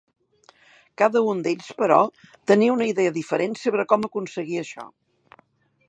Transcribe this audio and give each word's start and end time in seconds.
Cada 1.01 1.21
un 1.33 1.43
d'ells, 1.47 1.67
però, 1.83 1.99
tenia 2.53 2.73
una 2.79 2.89
idea 2.93 3.13
diferent 3.19 3.57
sobre 3.65 3.87
com 3.93 4.09
aconseguir 4.09 4.63
això. 4.65 4.89